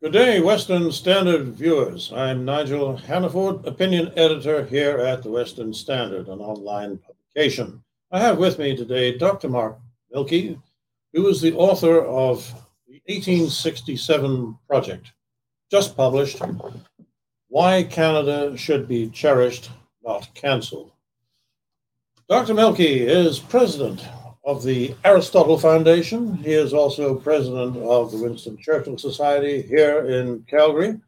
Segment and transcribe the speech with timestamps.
[0.00, 2.12] Good day, Western Standard viewers.
[2.12, 7.82] I'm Nigel Hannaford, opinion editor here at the Western Standard, an online publication.
[8.12, 9.48] I have with me today Dr.
[9.48, 9.76] Mark
[10.12, 10.56] Milke,
[11.12, 12.46] who is the author of
[12.86, 15.14] the 1867 Project,
[15.68, 16.40] just published
[17.48, 19.68] Why Canada Should Be Cherished,
[20.04, 20.92] Not Cancelled.
[22.28, 22.54] Dr.
[22.54, 24.06] Milke is president
[24.48, 26.38] of the Aristotle Foundation.
[26.38, 30.98] He is also president of the Winston Churchill Society here in Calgary.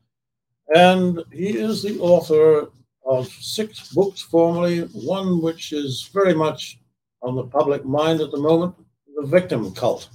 [0.77, 2.69] And he is the author
[3.06, 6.80] of six books formerly, one which is very much
[7.23, 8.74] on the public mind at the moment
[9.16, 10.11] The Victim Cult,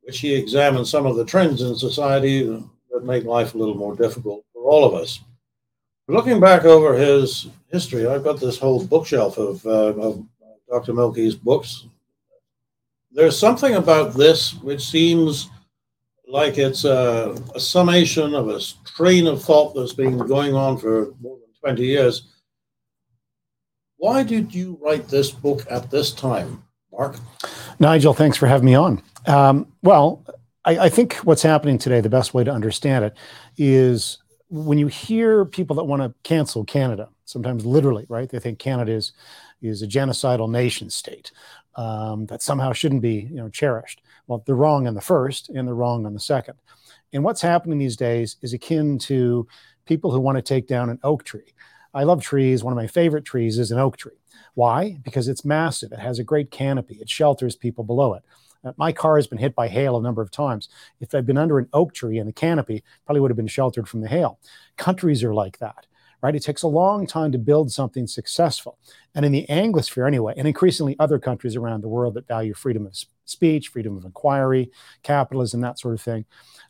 [0.00, 2.44] which he examines some of the trends in society
[2.90, 5.20] that make life a little more difficult for all of us.
[6.08, 10.26] Looking back over his history, I've got this whole bookshelf of, uh, of
[10.72, 10.94] Dr.
[10.94, 11.84] Milke's books.
[13.14, 15.50] There's something about this which seems
[16.26, 21.12] like it's a, a, summation of a train of thought that's been going on for
[21.20, 22.28] more than 20 years.
[23.98, 27.16] Why did you write this book at this time, Mark?
[27.78, 29.02] Nigel, thanks for having me on.
[29.26, 30.24] Um, well,
[30.64, 33.16] I, I think what's happening today, the best way to understand it
[33.58, 34.18] is
[34.48, 38.28] when you hear people that want to cancel Canada, sometimes literally, right?
[38.28, 39.12] They think Canada is
[39.60, 41.30] is a genocidal nation state
[41.76, 44.02] um, that somehow shouldn't be you know cherished.
[44.26, 46.54] Well, they're wrong on the first, and they're wrong on the second.
[47.12, 49.46] And what's happening these days is akin to
[49.84, 51.54] people who want to take down an oak tree.
[51.94, 52.64] I love trees.
[52.64, 54.12] One of my favorite trees is an oak tree.
[54.54, 54.98] Why?
[55.02, 55.92] Because it's massive.
[55.92, 56.96] It has a great canopy.
[57.00, 58.22] It shelters people below it.
[58.64, 60.68] Uh, my car has been hit by hail a number of times.
[61.00, 63.88] If I'd been under an oak tree in the canopy, probably would have been sheltered
[63.88, 64.38] from the hail.
[64.76, 65.86] Countries are like that
[66.22, 66.34] right?
[66.34, 68.78] It takes a long time to build something successful.
[69.14, 72.86] And in the Anglosphere, anyway, and increasingly other countries around the world that value freedom
[72.86, 74.70] of speech, freedom of inquiry,
[75.02, 76.24] capitalism, that sort of thing,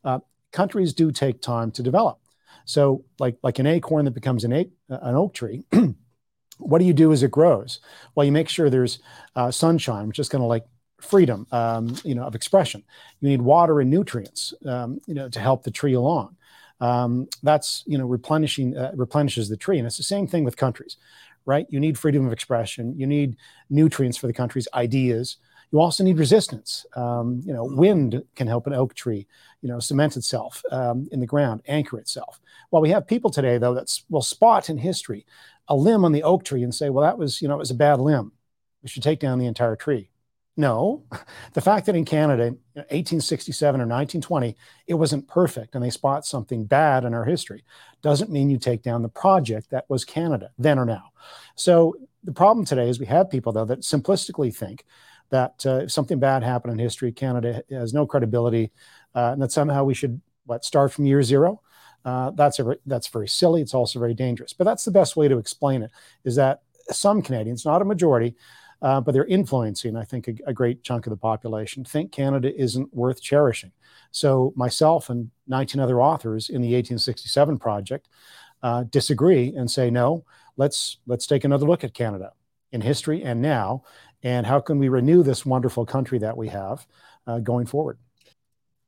[0.05, 0.21] uh,
[0.53, 2.19] countries do take time to develop.
[2.65, 5.65] So, like, like an acorn that becomes an, a- an oak tree,
[6.59, 7.81] what do you do as it grows?
[8.15, 9.01] Well, you make sure there's
[9.37, 10.65] uh, sunshine, which is going to like
[11.01, 12.85] freedom, um, you know, of expression.
[13.21, 16.37] You need water and nutrients, um, you know, to help the tree along
[16.83, 19.79] um, that's you know replenishing uh, replenishes the tree.
[19.79, 20.97] And it's the same thing with countries
[21.47, 21.67] right?
[21.71, 22.95] You need freedom of expression.
[22.99, 23.37] You need
[23.71, 25.39] nutrients for the country's ideas.
[25.71, 26.85] You also need resistance.
[26.97, 29.27] Um, you know wind can help an oak tree
[29.63, 32.41] you know cement itself um, in the ground anchor itself.
[32.71, 35.25] Well we have people today though that will spot in history
[35.69, 37.71] a limb on the oak tree and say well that was you know it was
[37.71, 38.33] a bad limb.
[38.83, 40.11] We should take down the entire tree
[40.57, 41.05] no,
[41.55, 46.65] the fact that in Canada, 1867 or 1920, it wasn't perfect and they spot something
[46.65, 47.65] bad in our history
[48.03, 51.05] doesn't mean you take down the project that was Canada then or now.
[51.55, 54.85] So the problem today is we have people, though, that simplistically think
[55.31, 58.71] that uh, if something bad happened in history, Canada has no credibility
[59.15, 61.63] uh, and that somehow we should, what, start from year zero?
[62.05, 63.63] Uh, that's, a, that's very silly.
[63.63, 64.53] It's also very dangerous.
[64.53, 65.91] But that's the best way to explain it
[66.25, 68.35] is that some Canadians, not a majority,
[68.83, 71.85] uh, but they're influencing, I think, a, a, great chunk of the population.
[71.85, 73.71] Think Canada isn't worth cherishing.
[74.11, 78.09] So myself and 19 other authors in the 1867 project
[78.63, 80.25] uh, disagree and say, no,
[80.57, 82.33] let's let's take another look at Canada
[82.73, 83.85] in history and now,
[84.23, 86.87] and how can we renew this wonderful country that we have
[87.27, 87.99] uh, going forward.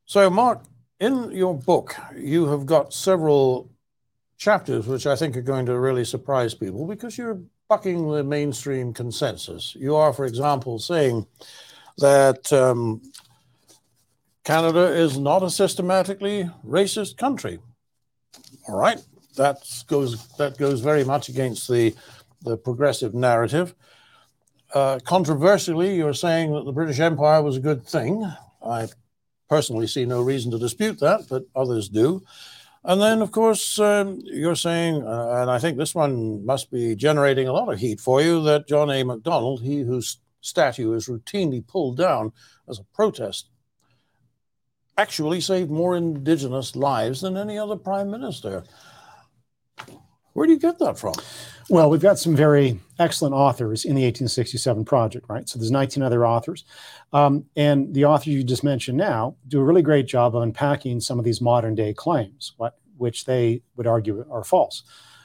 [0.07, 0.63] So, Mark,
[1.01, 3.71] in your book, you have got several
[4.37, 8.93] chapters which I think are going to really surprise people because you're bucking the mainstream
[8.93, 9.75] consensus.
[9.79, 11.27] You are, for example, saying
[11.99, 13.01] that um,
[14.45, 17.59] Canada is not a systematically racist country.
[18.69, 18.99] All right,
[19.37, 19.59] that
[19.89, 21.95] goes that goes very much against the
[22.43, 23.75] the progressive narrative.
[24.75, 28.31] Uh, controversially, you're saying that the British Empire was a good thing.
[28.65, 28.89] I
[29.49, 32.23] personally see no reason to dispute that, but others do.
[32.87, 36.95] And then, of course, um, you're saying, uh, and I think this one must be
[36.95, 39.03] generating a lot of heat for you, that John A.
[39.03, 42.33] Macdonald, he whose statue is routinely pulled down
[42.69, 43.49] as a protest,
[44.99, 48.65] actually saved more Indigenous lives than any other prime minister.
[50.35, 51.15] Where do you get that from?
[51.71, 55.49] Well, we've got some very excellent authors in the 1867 project, right?
[55.49, 56.65] So there's 19 other authors.
[57.13, 61.01] Um, and the authors you just mentioned now do a really great job of unpacking
[61.01, 64.83] some of these modern day claims, what, which they would argue are false.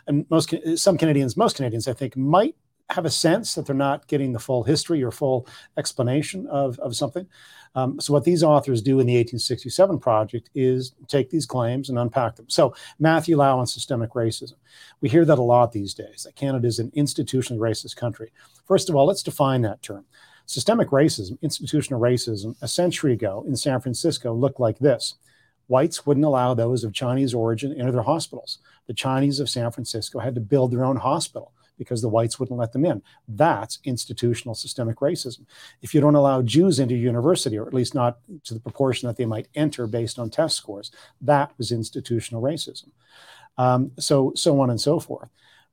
[0.08, 2.56] And most, some Canadians, most Canadians, I think, might
[2.90, 5.48] have a sense that they're not getting the full history or full
[5.78, 7.28] explanation of, of something.
[7.76, 12.00] Um, so, what these authors do in the 1867 project is take these claims and
[12.00, 12.50] unpack them.
[12.50, 14.56] So, Matthew Lau and systemic racism.
[15.02, 18.32] We hear that a lot these days, that Canada is an institutionally racist country.
[18.68, 20.06] First of all, let's define that term.
[20.48, 25.16] Systemic racism, institutional racism, a century ago in San Francisco looked like this
[25.68, 28.58] whites wouldn't allow those of Chinese origin into their hospitals.
[28.88, 32.60] The Chinese of San Francisco had to build their own hospital because the whites wouldn't
[32.60, 33.02] let them in.
[33.28, 35.48] That's institutional systemic racism.
[35.82, 39.18] If you don't allow Jews into university, or at least not to the proportion that
[39.18, 40.92] they might enter based on test scores,
[41.22, 42.90] that was institutional racism.
[43.58, 45.30] Um, so, so on and so forth.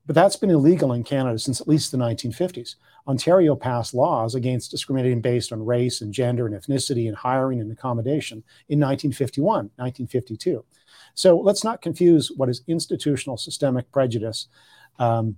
[0.07, 2.75] But that's been illegal in Canada since at least the 1950s.
[3.07, 7.71] Ontario passed laws against discriminating based on race and gender and ethnicity and hiring and
[7.71, 8.37] accommodation
[8.69, 10.63] in 1951, 1952.
[11.13, 14.47] So let's not confuse what is institutional systemic prejudice
[14.97, 15.35] um,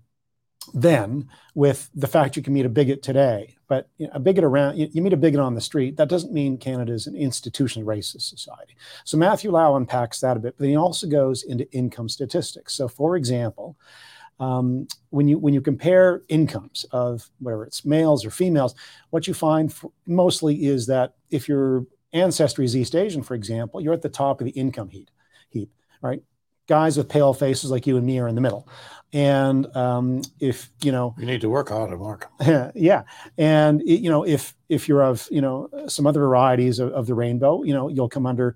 [0.74, 3.56] then with the fact you can meet a bigot today.
[3.68, 6.10] But you know, a bigot around, you, you, meet a bigot on the street, that
[6.10, 8.76] doesn't mean Canada is an institutionally racist society.
[9.04, 12.74] So Matthew Lau unpacks that a bit, but he also goes into income statistics.
[12.74, 13.78] So, for example,
[14.40, 18.74] um, when you when you compare incomes of whether it's males or females,
[19.10, 19.74] what you find
[20.08, 24.42] mostly is that if your ancestry is East Asian, for example, you're at the top
[24.42, 25.10] of the income heap.
[25.50, 25.70] Heap,
[26.02, 26.24] right?
[26.70, 28.70] Guys with pale faces like you and me are in the middle,
[29.12, 32.30] and um, if you know, you need to work harder, Mark.
[32.76, 33.04] yeah,
[33.40, 37.16] and you know, if if you're of you know some other varieties of, of the
[37.16, 38.56] rainbow, you know, you'll come under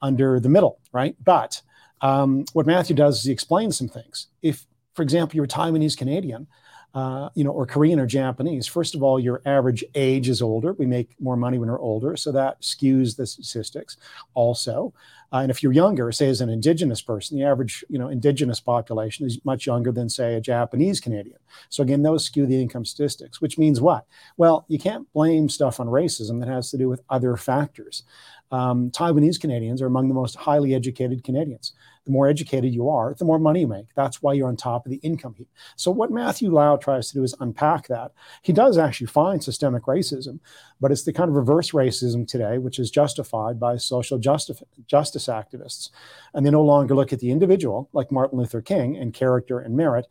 [0.00, 1.16] under the middle, right?
[1.24, 1.60] But
[2.00, 4.28] um, what Matthew does is he explains some things.
[4.40, 4.64] If
[4.94, 6.46] for example, you're a Taiwanese Canadian,
[6.94, 8.66] uh, you know, or Korean or Japanese.
[8.66, 10.72] First of all, your average age is older.
[10.72, 13.96] We make more money when we're older, so that skews the statistics.
[14.34, 14.94] Also,
[15.30, 18.60] uh, and if you're younger, say as an Indigenous person, the average, you know, Indigenous
[18.60, 21.36] population is much younger than say a Japanese Canadian.
[21.68, 23.40] So again, those skew the income statistics.
[23.40, 24.06] Which means what?
[24.38, 28.04] Well, you can't blame stuff on racism that has to do with other factors.
[28.50, 31.74] Um, Taiwanese Canadians are among the most highly educated Canadians
[32.08, 33.94] the more educated you are, the more money you make.
[33.94, 35.48] That's why you're on top of the income heap.
[35.76, 38.12] So, what Matthew Lau tries to do is unpack that.
[38.40, 40.40] He does actually find systemic racism,
[40.80, 45.26] but it's the kind of reverse racism today, which is justified by social justice, justice
[45.26, 45.90] activists.
[46.32, 49.76] And they no longer look at the individual, like Martin Luther King, and character and
[49.76, 50.06] merit.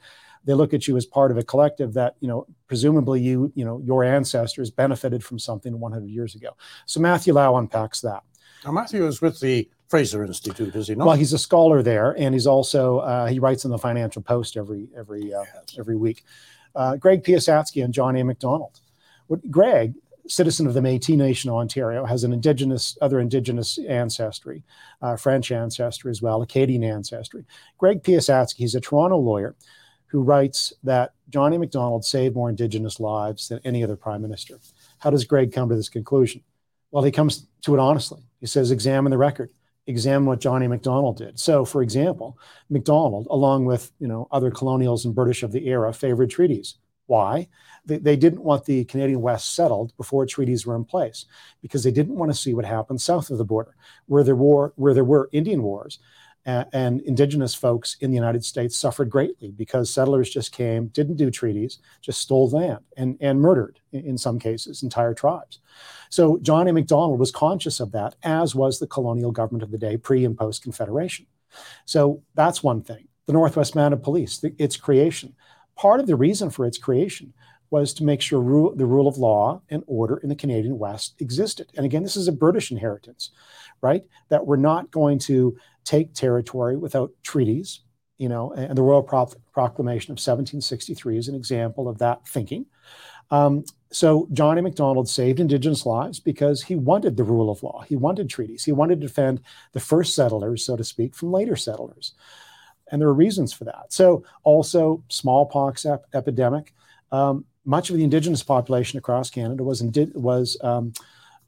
[0.45, 3.65] They look at you as part of a collective that, you know, presumably you, you
[3.65, 6.51] know, your ancestors benefited from something 100 years ago.
[6.85, 8.21] So Matthew Lau unpacks that.
[8.63, 11.07] Now, Matthew is with the Fraser Institute, is he not?
[11.07, 14.57] Well, he's a scholar there, and he's also uh, he writes in the Financial Post
[14.57, 15.43] every every uh,
[15.79, 16.23] every week.
[16.75, 18.23] Uh, Greg Piasecki and John A.
[18.23, 18.81] Macdonald.
[19.27, 19.93] What, Greg,
[20.27, 24.63] citizen of the Métis Nation of Ontario, has an indigenous other indigenous ancestry,
[25.01, 27.45] uh, French ancestry as well, Acadian ancestry.
[27.77, 29.55] Greg Piasecki, he's a Toronto lawyer
[30.07, 31.59] who writes that John A.
[31.59, 34.59] Macdonald saved more indigenous lives than any other prime minister.
[34.99, 36.43] How does Greg come to this conclusion?
[36.91, 38.21] Well, he comes to it honestly.
[38.39, 39.49] He says, examine the record
[39.87, 40.69] examine what John A.
[40.69, 41.39] Macdonald did.
[41.39, 42.37] So, for example,
[42.69, 46.75] Macdonald, along with you know other colonials and British of the era, favored treaties.
[47.07, 47.47] Why?
[47.85, 51.25] They, they didn't want the Canadian West settled before treaties were in place
[51.61, 53.75] because they didn't want to see what happened south of the border,
[54.07, 55.99] where there were where there were Indian wars
[56.47, 61.29] and indigenous folks in the United States suffered greatly because settlers just came, didn't do
[61.29, 65.59] treaties, just stole land and, and murdered, in some cases, entire tribes.
[66.09, 66.73] So John A.
[66.73, 70.38] Macdonald was conscious of that, as was the colonial government of the day, pre and
[70.38, 71.25] post Confederation.
[71.85, 73.07] So that's one thing.
[73.25, 75.35] The Northwest Mounted Police, the, its creation.
[75.75, 77.33] Part of the reason for its creation
[77.69, 81.15] was to make sure rule, the rule of law and order in the Canadian West
[81.19, 81.71] existed.
[81.75, 83.31] And again, this is a British inheritance,
[83.81, 84.03] right?
[84.29, 87.81] That we're not going to take territory without treaties,
[88.18, 92.65] you know, and the Royal Pro- Proclamation of 1763 is an example of that thinking.
[93.31, 94.61] Um, so John A.
[94.61, 97.83] Macdonald saved Indigenous lives because he wanted the rule of law.
[97.87, 98.63] He wanted treaties.
[98.63, 99.42] He wanted to defend
[99.73, 102.13] the first settlers, so to speak, from later settlers.
[102.92, 103.85] And there are reasons for that.
[103.89, 106.73] So also smallpox ep- epidemic.
[107.11, 110.94] Um, much of the Indigenous population across Canada was indi- was um,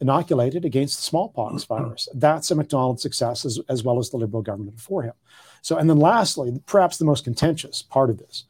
[0.02, 2.08] inoculated against the smallpox virus.
[2.14, 5.14] That's a Macdonald success as, as well as the Liberal government before him.
[5.62, 8.44] So, and then lastly, perhaps the most contentious part of this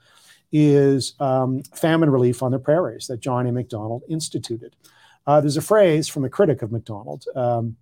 [0.51, 3.51] is um, famine relief on the prairies that John A.
[3.51, 4.75] Macdonald instituted.
[5.27, 7.77] Uh, there's a phrase from a critic of Macdonald, um,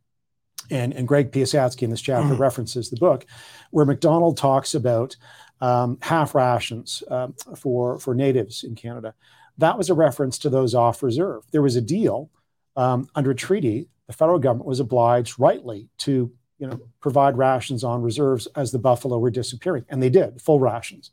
[0.69, 2.39] and, and Greg Piasecki in this chapter mm.
[2.39, 3.25] references the book,
[3.71, 5.15] where Macdonald talks about
[5.61, 9.13] um, half rations uh, for, for natives in Canada.
[9.57, 11.43] That was a reference to those off reserve.
[11.51, 12.29] There was a deal
[12.77, 17.83] um, under a treaty, the federal government was obliged rightly to you know, provide rations
[17.83, 19.85] on reserves as the buffalo were disappearing.
[19.89, 21.11] And they did, full rations.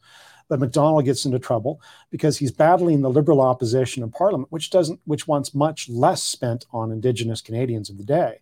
[0.48, 5.00] But Macdonald gets into trouble because he's battling the liberal opposition in Parliament, which doesn't,
[5.04, 8.40] which wants much less spent on Indigenous Canadians of the day.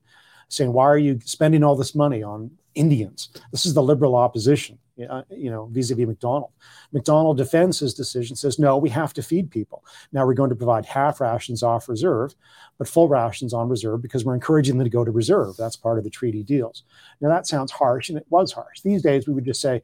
[0.52, 3.30] Saying, why are you spending all this money on Indians?
[3.52, 6.50] This is the liberal opposition, you know, vis-a-vis Macdonald.
[6.92, 9.82] Macdonald defends his decision, says, no, we have to feed people.
[10.12, 12.34] Now we're going to provide half rations off reserve,
[12.76, 15.56] but full rations on reserve because we're encouraging them to go to reserve.
[15.56, 16.84] That's part of the treaty deals.
[17.22, 18.80] Now that sounds harsh, and it was harsh.
[18.82, 19.82] These days we would just say,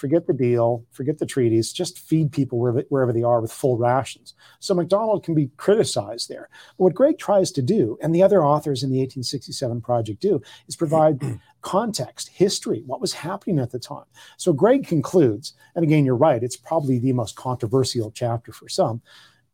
[0.00, 3.76] forget the deal, forget the treaties, just feed people wherever, wherever they are with full
[3.76, 4.32] rations.
[4.58, 6.48] So Macdonald can be criticized there.
[6.78, 10.40] But what Greg tries to do, and the other authors in the 1867 project do,
[10.66, 11.20] is provide
[11.60, 14.06] context, history, what was happening at the time.
[14.38, 19.02] So Greg concludes, and again, you're right, it's probably the most controversial chapter for some,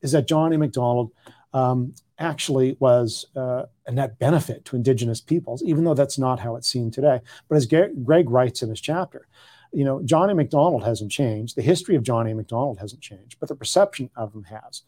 [0.01, 0.59] is that John A.
[0.59, 1.11] Macdonald
[1.55, 6.55] um, actually was uh, a net benefit to Indigenous peoples, even though that's not how
[6.55, 7.21] it's seen today.
[7.49, 9.27] But as Greg writes in his chapter,
[9.73, 10.35] you know, John A.
[10.35, 11.57] Macdonald hasn't changed.
[11.57, 12.35] The history of John A.
[12.35, 14.83] Macdonald hasn't changed, but the perception of him has.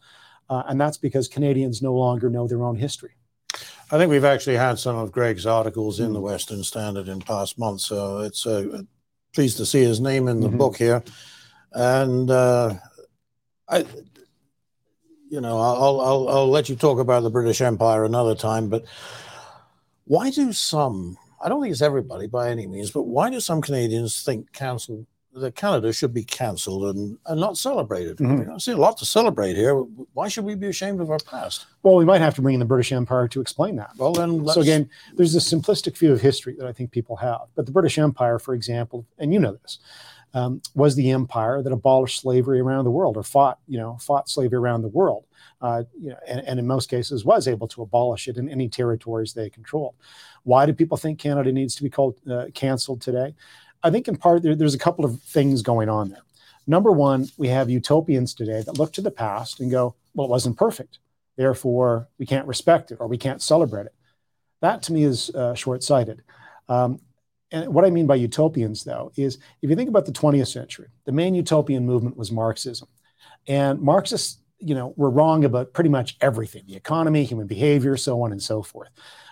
[0.49, 3.11] Uh, and that's because Canadians no longer know their own history.
[3.91, 7.57] I think we've actually had some of Greg's articles in the Western Standard in past
[7.57, 8.83] months, so it's uh,
[9.33, 10.57] pleased to see his name in the mm-hmm.
[10.57, 11.03] book here.
[11.71, 12.75] And uh,
[13.67, 13.85] I,
[15.29, 18.69] you know, I'll, I'll I'll let you talk about the British Empire another time.
[18.69, 18.85] But
[20.05, 23.61] why do some I don't think it's everybody by any means, but why do some
[23.61, 28.17] Canadians think council that Canada should be cancelled and, and not celebrated?
[28.17, 28.51] Mm-hmm.
[28.51, 29.75] I see a lot to celebrate here.
[30.13, 31.65] Why should we be ashamed of our past?
[31.83, 33.91] Well, we might have to bring in the British Empire to explain that.
[33.97, 37.41] Well, then, so again, there's this simplistic view of history that I think people have.
[37.55, 39.79] But the British Empire, for example, and you know this,
[40.33, 44.29] um, was the empire that abolished slavery around the world or fought, you know, fought
[44.29, 45.25] slavery around the world.
[45.61, 48.69] Uh, you know, and, and, in most cases was able to abolish it in any
[48.69, 49.93] territories they controlled.
[50.43, 53.35] Why do people think Canada needs to be called uh, canceled today?
[53.83, 56.21] I think in part there, there's a couple of things going on there.
[56.65, 60.29] Number one, we have utopians today that look to the past and go, well, it
[60.29, 60.99] wasn't perfect.
[61.35, 63.95] Therefore, we can't respect it or we can't celebrate it.
[64.61, 66.21] That to me is uh, short sighted.
[66.67, 66.99] Um,
[67.51, 70.87] and what I mean by utopians, though, is if you think about the 20th century,
[71.05, 72.87] the main utopian movement was Marxism.
[73.47, 78.21] And Marxists, you know, were wrong about pretty much everything the economy, human behavior, so
[78.21, 78.89] on and so forth.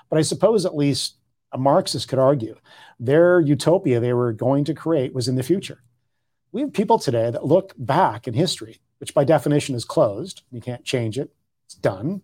[0.10, 1.18] But I suppose at least
[1.52, 2.56] a Marxist could argue
[3.00, 5.84] their utopia they were going to create was in the future.
[6.52, 10.44] We have people today that look back in history, which by definition is closed.
[10.52, 11.34] You can't change it,
[11.66, 12.22] it's done,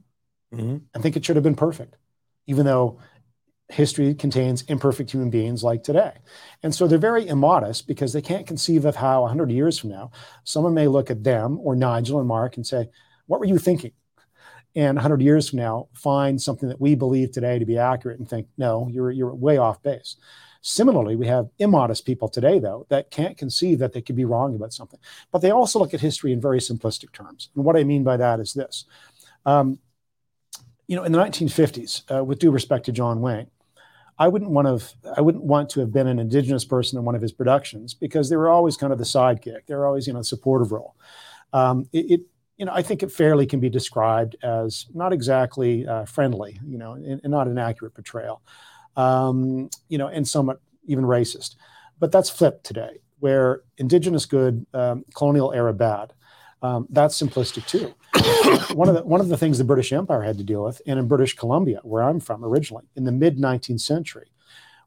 [0.54, 0.78] mm-hmm.
[0.94, 1.98] and think it should have been perfect,
[2.48, 3.00] even though
[3.74, 6.14] history contains imperfect human beings like today.
[6.62, 10.12] And so they're very immodest because they can't conceive of how 100 years from now,
[10.44, 12.90] someone may look at them or Nigel and Mark and say,
[13.28, 13.92] What were you thinking?
[14.76, 18.30] And 100 years from now, find something that we believe today to be accurate and
[18.30, 20.18] think, No, you're, you're way off base.
[20.62, 24.56] Similarly, we have immodest people today, though, that can't conceive that they could be wrong
[24.56, 25.00] about something.
[25.32, 27.50] But they also look at history in very simplistic terms.
[27.56, 28.86] And what I mean by that is this.
[29.46, 29.80] Um,
[30.88, 33.48] you know, in the 1950s, uh, with due respect to John Wayne,
[34.18, 37.16] I wouldn't want to I wouldn't want to have been an indigenous person in one
[37.16, 39.66] of his productions because they were always kind of the sidekick.
[39.68, 40.96] They were always you know supportive role.
[41.52, 42.22] Um, it, it,
[42.58, 46.78] you know I think it fairly can be described as not exactly uh, friendly, you
[46.78, 48.42] know, and, and, not an accurate portrayal,
[48.96, 51.56] um, you know, and somewhat even racist.
[52.00, 56.14] But that's flipped today, where indigenous good, um, colonial era bad.
[56.62, 57.94] Um, that's simplistic too.
[58.74, 61.00] One of the one of the things the British Empire had to deal with, and
[61.00, 64.28] in British Columbia, where I'm from originally, in the mid 19th century,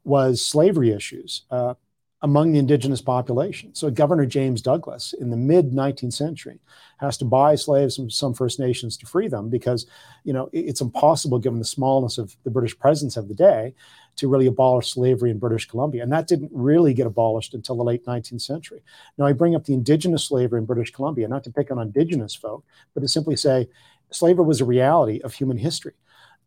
[0.03, 1.73] was slavery issues uh,
[2.21, 3.75] among the indigenous population.
[3.75, 6.59] So Governor James Douglas, in the mid 19th century,
[6.97, 9.85] has to buy slaves from some First Nations to free them because,
[10.23, 13.75] you know, it's impossible given the smallness of the British presence of the day
[14.17, 16.03] to really abolish slavery in British Columbia.
[16.03, 18.83] And that didn't really get abolished until the late 19th century.
[19.17, 22.35] Now, I bring up the indigenous slavery in British Columbia, not to pick on indigenous
[22.35, 23.69] folk, but to simply say
[24.11, 25.93] slavery was a reality of human history.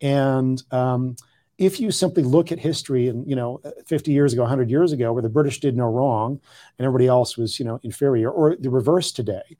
[0.00, 1.16] And um,
[1.58, 5.12] if you simply look at history and, you know, 50 years ago, 100 years ago,
[5.12, 6.40] where the British did no wrong
[6.78, 9.58] and everybody else was, you know, inferior, or the reverse today,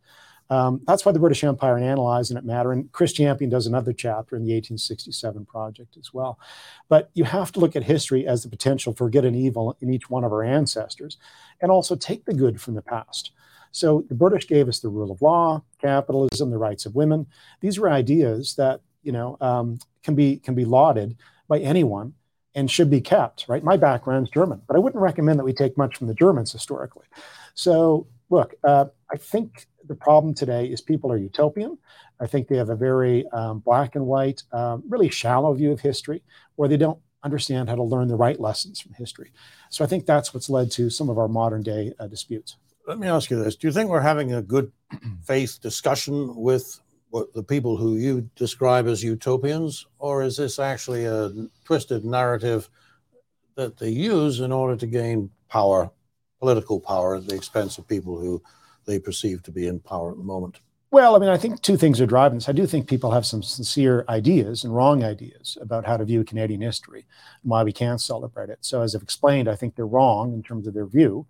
[0.51, 2.73] um, that's why the British Empire and analyzing it matter.
[2.73, 6.41] And Chris Champion does another chapter in the 1867 project as well.
[6.89, 9.95] But you have to look at history as the potential for good and evil in
[9.95, 11.19] each one of our ancestors,
[11.61, 13.31] and also take the good from the past.
[13.71, 17.27] So the British gave us the rule of law, capitalism, the rights of women.
[17.61, 21.17] These were ideas that you know um, can be can be lauded
[21.47, 22.15] by anyone
[22.57, 23.47] and should be kept.
[23.49, 23.63] Right?
[23.63, 27.07] My background's German, but I wouldn't recommend that we take much from the Germans historically.
[27.55, 31.77] So look, uh, I think the problem today is people are utopian.
[32.21, 35.81] I think they have a very um, black and white, um, really shallow view of
[35.81, 36.23] history,
[36.57, 39.33] or they don't understand how to learn the right lessons from history.
[39.69, 42.57] So I think that's what's led to some of our modern day uh, disputes.
[42.87, 44.71] Let me ask you this: Do you think we're having a good
[45.25, 46.79] faith discussion with
[47.09, 51.33] what the people who you describe as utopians, or is this actually a
[51.65, 52.71] twisted narrative
[53.57, 55.91] that they use in order to gain power,
[56.39, 58.41] political power, at the expense of people who
[58.91, 60.61] they perceive to be in power at the moment?
[60.93, 62.49] Well, I mean, I think two things are driving this.
[62.49, 66.25] I do think people have some sincere ideas and wrong ideas about how to view
[66.25, 67.07] Canadian history
[67.43, 68.59] and why we can't celebrate it.
[68.63, 71.27] So, as I've explained, I think they're wrong in terms of their view.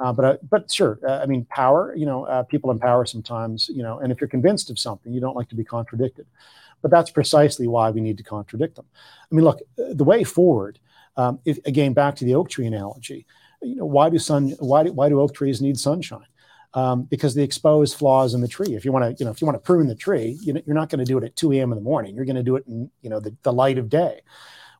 [0.00, 1.94] Uh, but uh, but sure, uh, I mean, power.
[1.94, 3.68] You know, uh, people in power sometimes.
[3.68, 6.26] You know, and if you're convinced of something, you don't like to be contradicted.
[6.82, 8.86] But that's precisely why we need to contradict them.
[9.30, 10.80] I mean, look, the way forward.
[11.16, 13.24] Um, if, again, back to the oak tree analogy.
[13.62, 14.50] You know, why do sun?
[14.58, 16.26] Why do, why do oak trees need sunshine?
[16.76, 18.74] Um, because they expose flaws in the tree.
[18.74, 20.60] If you want to, you know, if you want to prune the tree, you know,
[20.66, 21.72] you're not going to do it at 2 a.m.
[21.72, 22.14] in the morning.
[22.14, 24.20] You're going to do it in, you know, the, the light of day.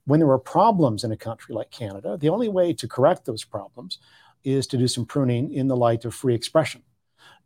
[0.05, 3.45] When there are problems in a country like Canada, the only way to correct those
[3.45, 3.99] problems
[4.45, 6.83] is to do some pruning in the light of free expression.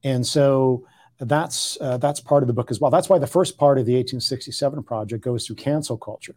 [0.03, 0.85] And so
[1.21, 2.91] that's uh, that's part of the book as well.
[2.91, 6.35] That's why the first part of the 1867 project goes through cancel culture.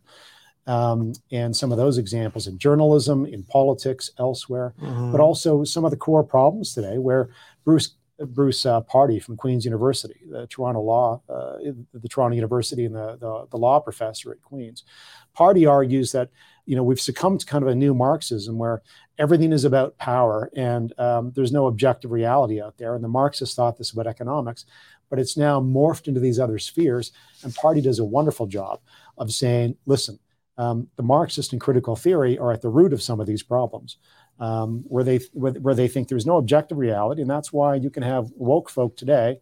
[0.65, 5.11] Um, and some of those examples in journalism, in politics, elsewhere, mm-hmm.
[5.11, 7.31] but also some of the core problems today where
[7.65, 11.57] Bruce Bruce uh, Pardy from Queen's University, the Toronto Law, uh,
[11.93, 14.83] the Toronto University, and the, the, the law professor at Queen's.
[15.37, 16.29] Pardy argues that
[16.65, 18.81] you know we've succumbed to kind of a new Marxism where
[19.17, 22.95] everything is about power and um, there's no objective reality out there.
[22.95, 24.65] And the Marxists thought this about economics,
[25.09, 27.11] but it's now morphed into these other spheres.
[27.43, 28.79] And Pardy does a wonderful job
[29.17, 30.19] of saying, listen,
[30.57, 33.97] um, the Marxist and critical theory are at the root of some of these problems
[34.39, 37.89] um, where they where, where, they think there's no objective reality, and that's why you
[37.89, 39.39] can have woke folk today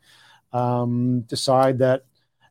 [0.54, 2.04] um, decide that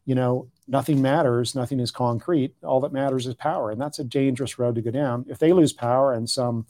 [0.04, 2.54] you know nothing matters, nothing is concrete.
[2.62, 5.26] All that matters is power, and that's a dangerous road to go down.
[5.28, 6.66] If they lose power and some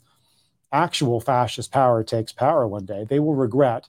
[0.71, 3.87] actual fascist power takes power one day, they will regret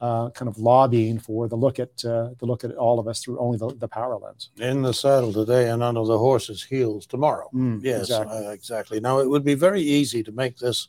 [0.00, 3.22] uh, kind of lobbying for the look at uh, the look at all of us
[3.22, 4.50] through only the, the, power lens.
[4.58, 7.48] In the saddle today and under the horse's heels tomorrow.
[7.54, 8.36] Mm, yes, exactly.
[8.36, 9.00] Uh, exactly.
[9.00, 10.88] Now it would be very easy to make this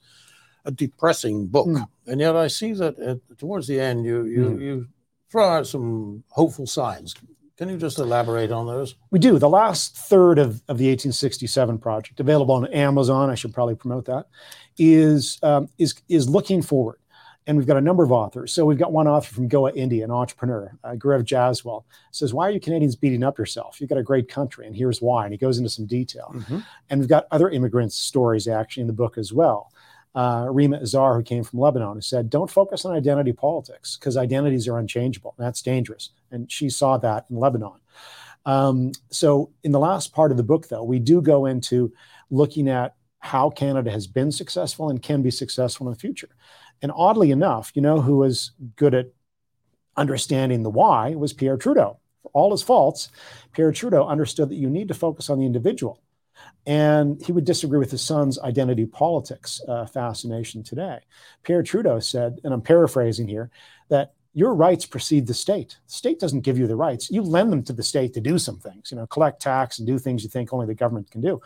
[0.65, 1.88] a depressing book, mm.
[2.07, 4.62] and yet I see that at, towards the end you you mm.
[4.62, 4.88] you
[5.31, 7.15] throw out some hopeful signs.
[7.57, 8.95] Can you just elaborate on those?
[9.12, 9.39] We do.
[9.39, 14.05] The last third of, of the 1867 project, available on Amazon, I should probably promote
[14.05, 14.27] that,
[14.77, 17.00] is um, is is looking forward.
[17.48, 18.51] And we've got a number of authors.
[18.51, 22.48] So we've got one author from Goa, India, an entrepreneur, uh, Gaurav Jaswal, says, Why
[22.48, 23.79] are you Canadians beating up yourself?
[23.79, 25.25] You've got a great country, and here's why.
[25.25, 26.31] And he goes into some detail.
[26.33, 26.59] Mm-hmm.
[26.89, 29.72] And we've got other immigrants' stories actually in the book as well
[30.15, 34.15] uh, Rima Azar, who came from Lebanon, who said, Don't focus on identity politics because
[34.15, 35.35] identities are unchangeable.
[35.37, 36.11] That's dangerous.
[36.31, 37.79] And she saw that in Lebanon.
[38.45, 41.91] Um, so, in the last part of the book, though, we do go into
[42.29, 46.29] looking at how Canada has been successful and can be successful in the future.
[46.81, 49.07] And oddly enough, you know who was good at
[49.97, 51.99] understanding the why was Pierre Trudeau.
[52.21, 53.09] For all his faults,
[53.53, 56.01] Pierre Trudeau understood that you need to focus on the individual
[56.65, 61.00] and he would disagree with his son's identity politics uh, fascination today.
[61.43, 63.51] Pierre Trudeau said, and I'm paraphrasing here,
[63.89, 65.77] that your rights precede the state.
[65.87, 67.09] The state doesn't give you the rights.
[67.09, 69.87] You lend them to the state to do some things, you know, collect tax and
[69.87, 71.41] do things you think only the government can do.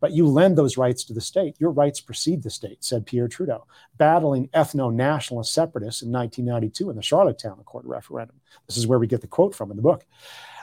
[0.00, 1.54] But you lend those rights to the state.
[1.60, 3.64] Your rights precede the state, said Pierre Trudeau,
[3.96, 8.40] battling ethno nationalist separatists in 1992 in the Charlottetown Accord referendum.
[8.66, 10.04] This is where we get the quote from in the book.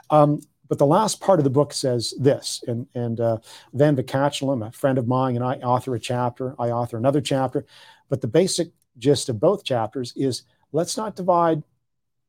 [0.09, 3.37] Um, but the last part of the book says this, and, and uh,
[3.73, 7.65] Van Vakachalam, a friend of mine, and I author a chapter, I author another chapter.
[8.07, 11.63] But the basic gist of both chapters is let's not divide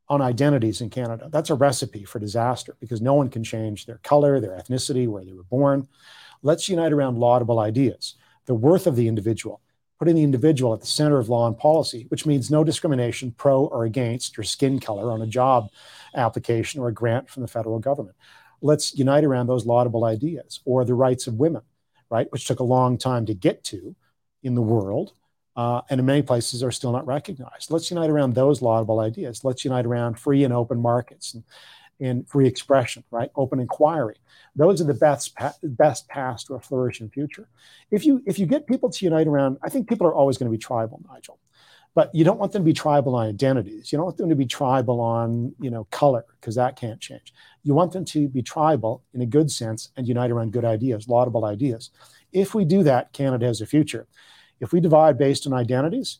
[0.09, 1.29] on identities in Canada.
[1.31, 5.24] That's a recipe for disaster because no one can change their color, their ethnicity, where
[5.24, 5.87] they were born.
[6.42, 9.61] Let's unite around laudable ideas, the worth of the individual,
[10.00, 13.66] putting the individual at the center of law and policy, which means no discrimination pro
[13.66, 15.68] or against your skin color on a job
[16.14, 18.16] application or a grant from the federal government.
[18.62, 21.60] Let's unite around those laudable ideas or the rights of women,
[22.08, 23.94] right, which took a long time to get to
[24.42, 25.12] in the world.
[25.54, 27.70] Uh, and in many places are still not recognized.
[27.70, 29.44] Let's unite around those laudable ideas.
[29.44, 31.44] Let's unite around free and open markets and,
[32.00, 33.30] and free expression, right?
[33.36, 34.16] Open inquiry.
[34.56, 37.48] Those are the best best paths to a flourishing future.
[37.90, 40.50] If you if you get people to unite around, I think people are always going
[40.50, 41.38] to be tribal, Nigel
[41.94, 43.90] but you don't want them to be tribal on identities.
[43.90, 47.34] You don't want them to be tribal on, you know, color because that can't change.
[47.64, 51.08] You want them to be tribal in a good sense and unite around good ideas,
[51.08, 51.90] laudable ideas.
[52.32, 54.06] If we do that, Canada has a future.
[54.60, 56.18] If we divide based on identities,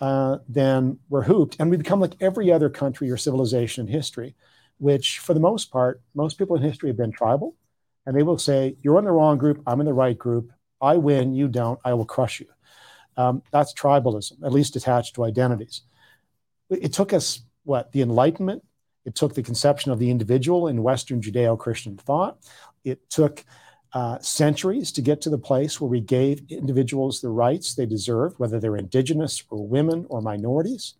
[0.00, 4.34] uh, then we're hooped and we become like every other country or civilization in history,
[4.78, 7.56] which for the most part, most people in history have been tribal.
[8.04, 10.52] And they will say, You're in the wrong group, I'm in the right group.
[10.80, 12.46] I win, you don't, I will crush you.
[13.16, 15.82] Um, that's tribalism, at least attached to identities.
[16.68, 18.62] It took us, what, the Enlightenment?
[19.06, 22.38] It took the conception of the individual in Western Judeo Christian thought.
[22.84, 23.44] It took
[23.92, 28.38] uh, centuries to get to the place where we gave individuals the rights they deserve,
[28.38, 30.94] whether they're indigenous or women or minorities.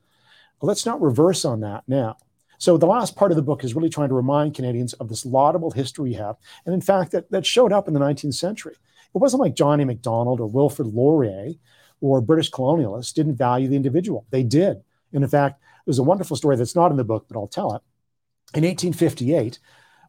[0.60, 2.16] Well, let's not reverse on that now.
[2.58, 5.26] So the last part of the book is really trying to remind Canadians of this
[5.26, 6.36] laudable history we have.
[6.64, 8.74] And in fact, that, that showed up in the 19th century.
[9.14, 9.86] It wasn't like John A.
[9.86, 11.54] Macdonald or Wilfrid Laurier
[12.00, 14.26] or British colonialists didn't value the individual.
[14.30, 14.82] They did.
[15.12, 17.74] And in fact, there's a wonderful story that's not in the book, but I'll tell
[17.74, 17.82] it.
[18.54, 19.58] In 1858,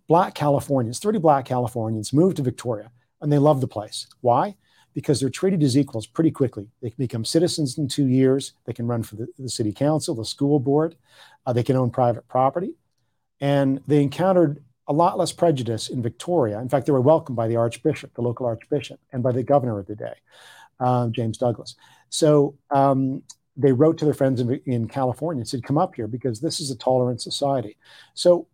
[0.07, 4.07] black Californians, 30 black Californians, moved to Victoria and they loved the place.
[4.21, 4.55] Why?
[4.97, 6.65] Because they're treated as equals pretty quickly.
[6.81, 8.53] They can become citizens in two years.
[8.65, 10.95] They can run for the, the city council, the school board.
[11.45, 12.71] Uh, they can own private property.
[13.39, 16.59] And they encountered a lot less prejudice in Victoria.
[16.59, 19.77] In fact, they were welcomed by the archbishop, the local archbishop, and by the governor
[19.77, 20.15] of the day,
[20.79, 21.75] uh, James Douglas.
[22.09, 23.21] So um,
[23.55, 26.59] they wrote to their friends in, in California and said, "Come up here because this
[26.59, 27.77] is a tolerant society."
[28.13, 28.47] So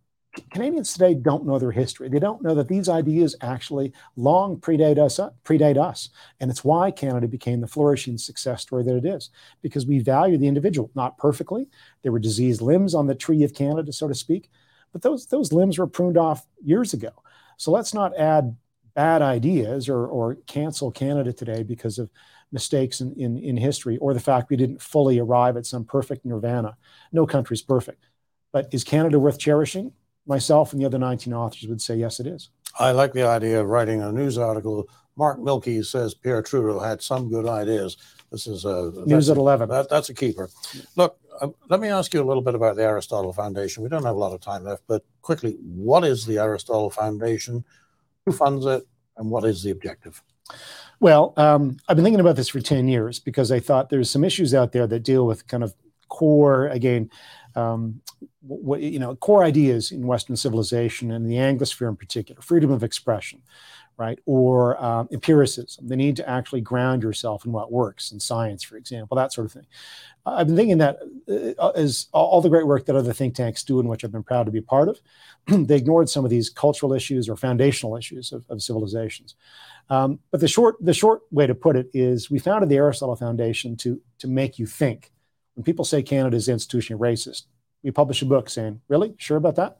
[0.50, 2.08] Canadians today don't know their history.
[2.08, 6.10] They don't know that these ideas actually long predate us, uh, predate us.
[6.40, 9.30] And it's why Canada became the flourishing success story that it is,
[9.62, 11.68] because we value the individual, not perfectly.
[12.02, 14.50] There were diseased limbs on the tree of Canada, so to speak,
[14.92, 17.10] but those, those limbs were pruned off years ago.
[17.56, 18.56] So let's not add
[18.94, 22.10] bad ideas or, or cancel Canada today because of
[22.52, 26.24] mistakes in, in, in history or the fact we didn't fully arrive at some perfect
[26.24, 26.76] nirvana.
[27.12, 28.04] No country's perfect.
[28.52, 29.92] But is Canada worth cherishing?
[30.26, 32.50] Myself and the other 19 authors would say, yes, it is.
[32.78, 34.88] I like the idea of writing a news article.
[35.16, 37.96] Mark Milke says Pierre Trudeau had some good ideas.
[38.32, 39.68] This is a news at 11.
[39.68, 40.50] That, that's a keeper.
[40.96, 43.82] Look, uh, let me ask you a little bit about the Aristotle Foundation.
[43.82, 47.64] We don't have a lot of time left, but quickly, what is the Aristotle Foundation?
[48.26, 48.86] Who funds it?
[49.16, 50.22] And what is the objective?
[51.00, 54.24] Well, um, I've been thinking about this for 10 years because I thought there's some
[54.24, 55.74] issues out there that deal with kind of
[56.08, 57.10] core, again,
[57.56, 58.00] um,
[58.40, 62.82] what, you know, core ideas in Western civilization and the Anglosphere in particular, freedom of
[62.82, 63.40] expression,
[63.96, 64.18] right?
[64.26, 68.76] Or um, empiricism, the need to actually ground yourself in what works in science, for
[68.76, 69.66] example, that sort of thing.
[70.26, 70.98] I've been thinking that
[71.58, 74.22] uh, as all the great work that other think tanks do, and which I've been
[74.22, 75.00] proud to be part of,
[75.66, 79.36] they ignored some of these cultural issues or foundational issues of, of civilizations.
[79.90, 83.16] Um, but the short, the short way to put it is we founded the Aristotle
[83.16, 85.12] Foundation to, to make you think.
[85.54, 87.44] When people say Canada is institutionally racist,
[87.82, 89.14] we publish a book saying, Really?
[89.18, 89.78] Sure about that?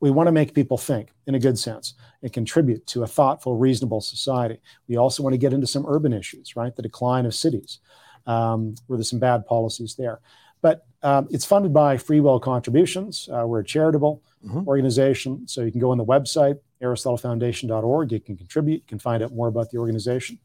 [0.00, 3.56] We want to make people think in a good sense and contribute to a thoughtful,
[3.56, 4.60] reasonable society.
[4.88, 6.74] We also want to get into some urban issues, right?
[6.74, 7.78] The decline of cities,
[8.26, 10.20] um, where there's some bad policies there.
[10.60, 13.28] But um, it's funded by free will contributions.
[13.32, 14.66] Uh, we're a charitable mm-hmm.
[14.66, 15.46] organization.
[15.46, 18.12] So you can go on the website, aristotlefoundation.org.
[18.12, 20.38] You can contribute, you can find out more about the organization.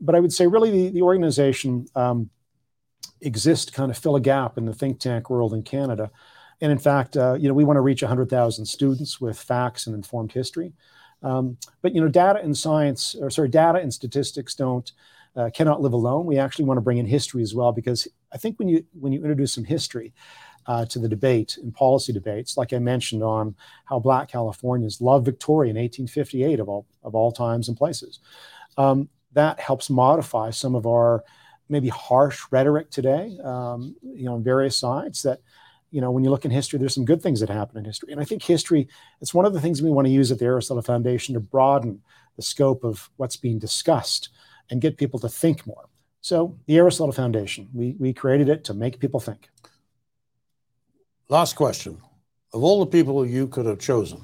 [0.00, 2.30] But I would say, really, the, the organization um,
[3.20, 6.10] exists to kind of fill a gap in the think tank world in Canada
[6.60, 9.94] and in fact, uh, you know, we want to reach 100,000 students with facts and
[9.94, 10.72] informed history.
[11.22, 14.90] Um, but you know, data and science, or sorry, data and statistics don't
[15.36, 16.26] uh, cannot live alone.
[16.26, 19.12] We actually want to bring in history as well because I think when you when
[19.12, 20.12] you introduce some history
[20.66, 25.24] uh, to the debate and policy debates, like I mentioned on how Black Californians love
[25.24, 28.20] Victoria in 1858 of all of all times and places,
[28.76, 31.24] um, that helps modify some of our
[31.68, 35.40] maybe harsh rhetoric today, um, you know, on various sides that
[35.90, 38.12] you know, when you look in history, there's some good things that happen in history.
[38.12, 38.88] And I think history,
[39.20, 42.02] it's one of the things we want to use at the Aristotle Foundation to broaden
[42.36, 44.28] the scope of what's being discussed
[44.70, 45.88] and get people to think more.
[46.20, 49.48] So the Aristotle Foundation, we, we created it to make people think.
[51.28, 51.98] Last question.
[52.52, 54.20] Of all the people you could have chosen,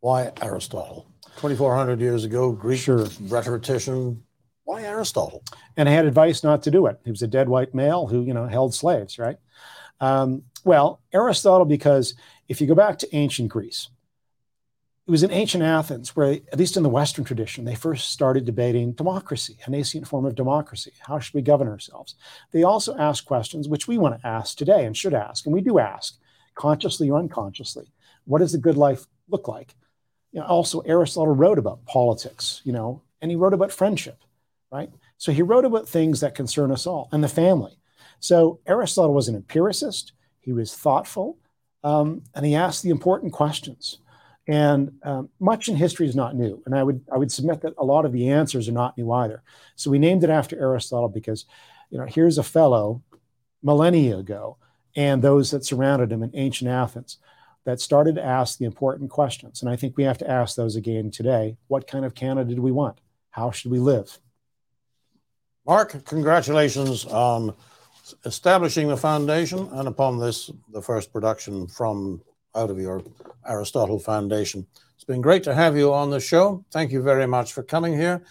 [0.00, 1.06] why Aristotle?
[1.36, 3.06] 2,400 years ago, Greek sure.
[3.22, 4.22] rhetorician.
[4.66, 5.44] Why Aristotle?
[5.76, 7.00] And I had advice not to do it.
[7.04, 9.38] He was a dead white male who, you know, held slaves, right?
[10.00, 12.14] Um, well, Aristotle, because
[12.48, 13.88] if you go back to ancient Greece,
[15.06, 18.44] it was in ancient Athens where, at least in the Western tradition, they first started
[18.44, 20.92] debating democracy, a nascent form of democracy.
[20.98, 22.16] How should we govern ourselves?
[22.50, 25.60] They also asked questions which we want to ask today and should ask, and we
[25.60, 26.18] do ask,
[26.56, 27.92] consciously or unconsciously.
[28.24, 29.76] What does a good life look like?
[30.32, 34.18] You know, also, Aristotle wrote about politics, you know, and he wrote about friendship,
[34.70, 34.90] right?
[35.16, 37.78] So he wrote about things that concern us all and the family.
[38.20, 40.12] So Aristotle was an empiricist.
[40.40, 41.38] He was thoughtful,
[41.84, 43.98] um, and he asked the important questions.
[44.48, 47.74] And um, much in history is not new, and I would I would submit that
[47.78, 49.42] a lot of the answers are not new either.
[49.74, 51.46] So we named it after Aristotle because,
[51.90, 53.02] you know, here's a fellow
[53.62, 54.56] millennia ago,
[54.94, 57.18] and those that surrounded him in ancient Athens
[57.64, 59.60] that started to ask the important questions.
[59.60, 61.56] And I think we have to ask those again today.
[61.66, 63.00] What kind of Canada do we want?
[63.30, 64.20] How should we live?
[65.66, 67.52] Mark, congratulations on
[68.24, 72.22] establishing the foundation, and upon this, the first production from
[72.54, 73.02] out of your
[73.44, 74.64] Aristotle Foundation.
[74.94, 76.64] It's been great to have you on the show.
[76.70, 78.22] Thank you very much for coming here.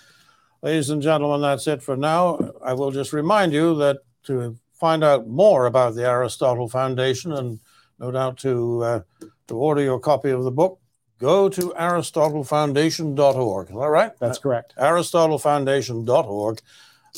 [0.61, 2.53] Ladies and gentlemen, that's it for now.
[2.63, 7.59] I will just remind you that to find out more about the Aristotle Foundation and
[7.99, 9.01] no doubt to, uh,
[9.47, 10.79] to order your copy of the book,
[11.19, 13.71] go to aristotlefoundation.org.
[13.71, 14.17] All right?
[14.19, 14.73] That's correct.
[14.77, 16.61] aristotlefoundation.org.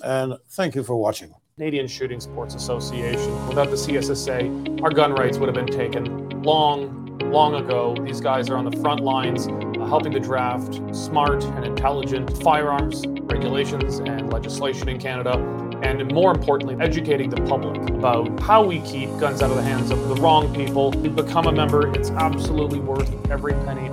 [0.03, 1.33] And thank you for watching.
[1.57, 3.47] Canadian Shooting Sports Association.
[3.47, 7.95] Without the CSSA, our gun rights would have been taken long, long ago.
[8.05, 13.03] These guys are on the front lines uh, helping to draft smart and intelligent firearms
[13.21, 15.33] regulations and legislation in Canada.
[15.81, 19.91] And more importantly, educating the public about how we keep guns out of the hands
[19.91, 20.91] of the wrong people.
[20.91, 23.89] To become a member, it's absolutely worth every penny.